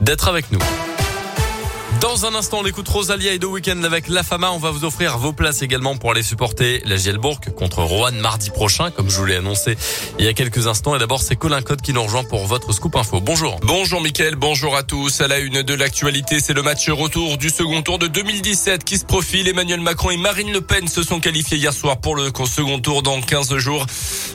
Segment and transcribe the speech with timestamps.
[0.00, 0.58] D'être avec nous.
[2.04, 4.50] Dans un instant, on écoute Rosalia et The Weekend avec La Fama.
[4.52, 8.50] On va vous offrir vos places également pour aller supporter la Gielbourg contre Rouen mardi
[8.50, 9.78] prochain, comme je vous l'ai annoncé
[10.18, 10.94] il y a quelques instants.
[10.94, 13.22] Et d'abord, c'est Colin Code qui nous rejoint pour votre scoop info.
[13.22, 13.58] Bonjour.
[13.62, 15.22] Bonjour Mickaël, bonjour à tous.
[15.22, 18.98] À la une de l'actualité, c'est le match retour du second tour de 2017 qui
[18.98, 19.48] se profile.
[19.48, 23.02] Emmanuel Macron et Marine Le Pen se sont qualifiés hier soir pour le second tour
[23.02, 23.86] dans 15 jours.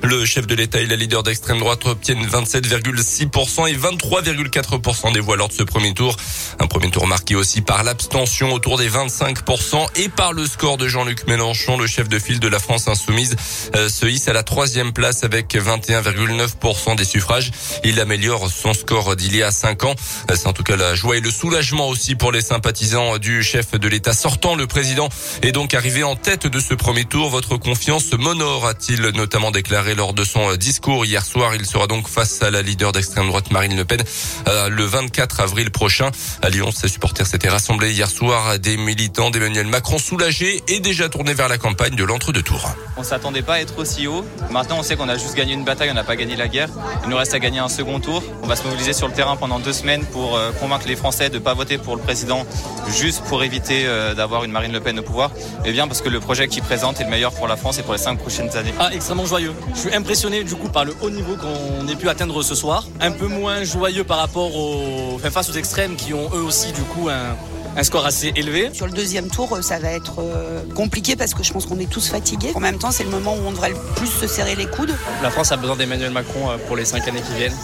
[0.01, 5.37] Le chef de l'État et la leader d'extrême droite obtiennent 27,6% et 23,4% des voix
[5.37, 6.17] lors de ce premier tour.
[6.57, 10.87] Un premier tour marqué aussi par l'abstention autour des 25% et par le score de
[10.87, 13.35] Jean-Luc Mélenchon, le chef de file de la France insoumise,
[13.75, 17.51] euh, se hisse à la troisième place avec 21,9% des suffrages.
[17.83, 19.95] Il améliore son score d'il y a cinq ans.
[20.29, 23.43] Euh, c'est en tout cas la joie et le soulagement aussi pour les sympathisants du
[23.43, 24.55] chef de l'État sortant.
[24.55, 25.09] Le président
[25.41, 27.29] est donc arrivé en tête de ce premier tour.
[27.29, 31.55] Votre confiance m'honore, a-t-il notamment déclaré lors de son discours hier soir.
[31.55, 34.03] Il sera donc face à la leader d'extrême droite Marine Le Pen
[34.47, 36.11] euh, le 24 avril prochain.
[36.41, 41.09] À Lyon, ses supporters s'étaient rassemblé hier soir des militants d'Emmanuel Macron soulagés et déjà
[41.09, 42.69] tournés vers la campagne de l'entre-deux tours.
[42.97, 44.25] On s'attendait pas à être aussi haut.
[44.51, 46.69] Maintenant, on sait qu'on a juste gagné une bataille, on n'a pas gagné la guerre.
[47.03, 48.23] Il nous reste à gagner un second tour.
[48.43, 51.29] On va se mobiliser sur le terrain pendant deux semaines pour euh, convaincre les Français
[51.29, 52.45] de ne pas voter pour le président
[52.89, 55.31] juste pour éviter euh, d'avoir une Marine Le Pen au pouvoir.
[55.65, 57.83] Et bien parce que le projet qu'il présente est le meilleur pour la France et
[57.83, 58.73] pour les cinq prochaines années.
[58.79, 59.53] Ah, extrêmement joyeux.
[59.73, 62.85] Je suis impressionné du coup par le haut niveau qu'on ait pu atteindre ce soir.
[62.99, 66.71] Un peu moins joyeux par rapport aux, enfin, face aux extrêmes qui ont eux aussi
[66.73, 67.35] du coup un
[67.75, 68.69] un score assez élevé.
[68.73, 71.89] Sur le deuxième tour, ça va être euh, compliqué parce que je pense qu'on est
[71.89, 72.51] tous fatigués.
[72.55, 74.93] En même temps, c'est le moment où on devrait le plus se serrer les coudes.
[75.21, 77.55] La France a besoin d'Emmanuel Macron euh, pour les cinq années qui viennent,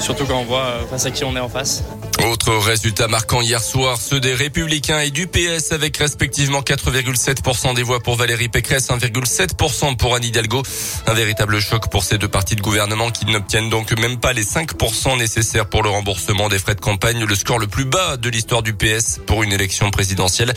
[0.00, 1.82] surtout quand on voit euh, face à qui on est en face.
[2.24, 7.82] Autre résultat marquant hier soir, ceux des Républicains et du PS avec respectivement 4,7% des
[7.82, 10.62] voix pour Valérie Pécresse, 1,7% pour Anne Hidalgo.
[11.06, 14.44] Un véritable choc pour ces deux partis de gouvernement qui n'obtiennent donc même pas les
[14.44, 18.28] 5% nécessaires pour le remboursement des frais de campagne, le score le plus bas de
[18.28, 20.52] l'histoire du PS pour une élection présidentielle.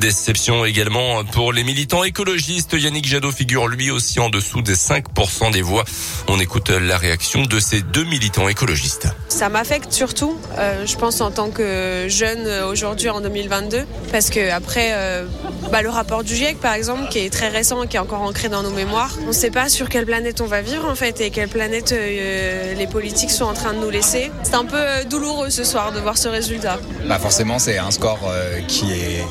[0.00, 2.74] Déception également pour les militants écologistes.
[2.74, 5.84] Yannick Jadot figure lui aussi en dessous des 5% des voix.
[6.28, 9.08] On écoute la réaction de ces deux militants écologistes.
[9.30, 10.36] Ça m'affecte surtout.
[10.58, 15.24] Euh, je pense en tant que jeune aujourd'hui en 2022 parce que après euh,
[15.70, 18.48] bah, le rapport du GIEC par exemple qui est très récent qui est encore ancré
[18.48, 21.20] dans nos mémoires on ne sait pas sur quelle planète on va vivre en fait
[21.20, 24.76] et quelle planète euh, les politiques sont en train de nous laisser c'est un peu
[24.76, 28.18] euh, douloureux ce soir de voir ce résultat bah forcément c'est un score
[28.66, 29.24] qui est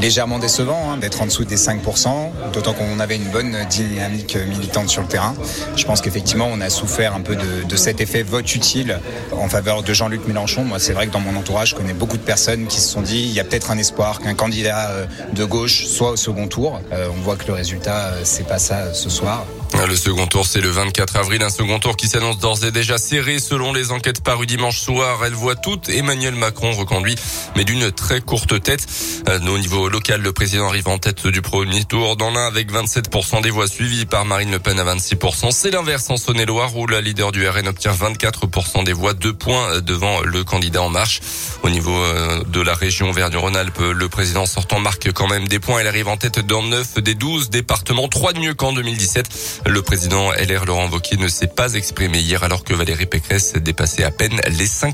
[0.00, 2.08] légèrement décevant hein, d'être en dessous des 5%
[2.52, 5.34] d'autant qu'on avait une bonne dynamique militante sur le terrain
[5.76, 9.00] je pense qu'effectivement on a souffert un peu de, cet effet vote utile
[9.48, 12.22] faveur de Jean-Luc Mélenchon moi c'est vrai que dans mon entourage, je connais beaucoup de
[12.22, 15.44] personnes qui se sont dit il y a peut-être un espoir qu'un candidat euh, de
[15.44, 16.80] gauche soit au second tour.
[16.92, 19.44] Euh, on voit que le résultat, euh, c'est pas ça ce soir.
[19.74, 21.42] Le second tour, c'est le 24 avril.
[21.42, 25.20] Un second tour qui s'annonce d'ores et déjà serré selon les enquêtes parues dimanche soir.
[25.24, 27.14] Elle voit toute Emmanuel Macron reconduit,
[27.56, 28.86] mais d'une très courte tête.
[29.26, 33.42] Au niveau local, le président arrive en tête du premier tour dans l'un avec 27%
[33.42, 35.50] des voix suivies par Marine Le Pen à 26%.
[35.50, 39.80] C'est l'inverse en Saône-et-Loire où la leader du RN obtient 24% des voix, deux points
[39.80, 41.20] devant le candidat En Marche.
[41.62, 45.80] Au niveau euh, de la région Verdu-Rhône-Alpes, le président sortant marque quand même des points.
[45.80, 49.55] Elle arrive en tête dans 9 des 12 départements, 3 de mieux qu'en 2017.
[49.64, 54.04] Le président LR Laurent Wauquiez ne s'est pas exprimé hier alors que Valérie Pécresse dépassait
[54.04, 54.92] à peine les 5%.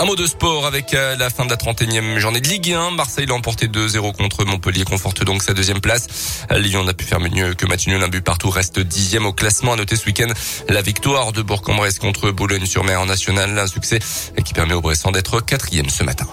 [0.00, 2.92] Un mot de sport avec euh, la fin de la 31e journée de Ligue 1.
[2.92, 6.46] Marseille l'a emporté 2-0 contre Montpellier, conforte donc sa deuxième place.
[6.50, 9.74] Lyon n'a pu faire mieux que match nul, un but partout, reste dixième au classement.
[9.74, 10.32] À noter ce week-end
[10.70, 13.98] la victoire de Bourg-en-Bresse contre Boulogne-sur-Mer en national, un succès
[14.42, 16.26] qui permet au Bressan d'être quatrième ce matin.